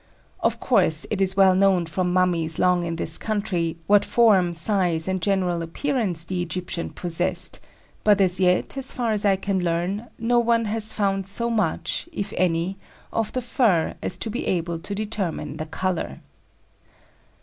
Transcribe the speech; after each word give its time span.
Of 0.39 0.59
course, 0.59 1.05
it 1.11 1.21
is 1.21 1.37
well 1.37 1.53
known 1.53 1.85
from 1.85 2.11
mummies 2.11 2.57
long 2.57 2.83
in 2.83 2.95
this 2.95 3.19
country 3.19 3.77
what 3.85 4.03
form, 4.03 4.51
size, 4.55 5.07
and 5.07 5.21
general 5.21 5.61
appearance 5.61 6.25
the 6.25 6.41
Egyptian 6.41 6.89
possessed; 6.89 7.59
but 8.03 8.19
as 8.19 8.39
yet, 8.39 8.77
as 8.77 8.91
far 8.91 9.11
as 9.11 9.25
I 9.25 9.35
can 9.35 9.63
learn, 9.63 10.07
no 10.17 10.39
one 10.39 10.65
has 10.65 10.91
found 10.91 11.27
so 11.27 11.51
much, 11.51 12.09
if 12.11 12.33
any, 12.35 12.77
of 13.13 13.31
the 13.33 13.43
fur 13.43 13.93
as 14.01 14.17
to 14.17 14.31
be 14.31 14.47
able 14.47 14.79
to 14.79 14.95
determine 14.95 15.57
the 15.57 15.67
colour. 15.67 16.19